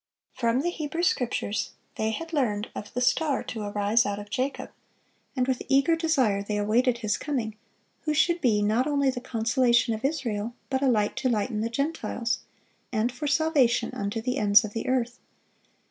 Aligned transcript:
From 0.33 0.61
the 0.61 0.71
Hebrew 0.71 1.03
Scriptures 1.03 1.73
they 1.93 2.09
had 2.09 2.33
learned 2.33 2.71
of 2.73 2.91
the 2.95 3.01
Star 3.01 3.43
to 3.43 3.61
arise 3.61 4.03
out 4.03 4.17
of 4.17 4.31
Jacob, 4.31 4.71
and 5.35 5.47
with 5.47 5.61
eager 5.69 5.95
desire 5.95 6.41
they 6.41 6.57
awaited 6.57 6.97
His 6.97 7.17
coming, 7.17 7.55
who 8.05 8.15
should 8.15 8.41
be 8.41 8.63
not 8.63 8.87
only 8.87 9.11
the 9.11 9.21
"Consolation 9.21 9.93
of 9.93 10.03
Israel," 10.03 10.55
but 10.71 10.81
a 10.81 10.87
"Light 10.87 11.15
to 11.17 11.29
lighten 11.29 11.61
the 11.61 11.69
Gentiles," 11.69 12.39
and 12.91 13.11
"for 13.11 13.27
salvation 13.27 13.91
unto 13.93 14.21
the 14.23 14.39
ends 14.39 14.63
of 14.65 14.73
the 14.73 14.87
earth." 14.87 15.19